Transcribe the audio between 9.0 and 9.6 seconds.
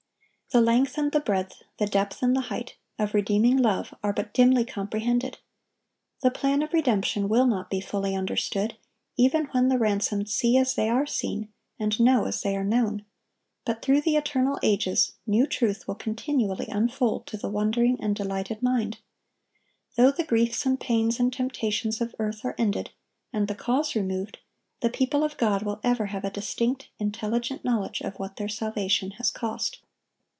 even